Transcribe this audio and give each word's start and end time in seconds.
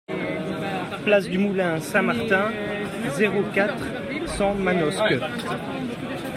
Place 1.03 1.29
du 1.29 1.37
Moulin 1.37 1.79
Saint-Martin, 1.79 2.49
zéro 3.15 3.43
quatre, 3.53 3.83
cent 4.35 4.55
Manosque 4.55 5.13